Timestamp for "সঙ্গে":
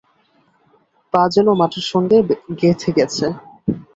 1.91-2.17